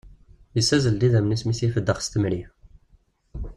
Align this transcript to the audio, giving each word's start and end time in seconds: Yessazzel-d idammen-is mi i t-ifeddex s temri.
Yessazzel-d 0.55 1.01
idammen-is 1.07 1.43
mi 1.45 1.51
i 1.53 1.57
t-ifeddex 1.59 1.99
s 2.03 2.07
temri. 2.07 2.41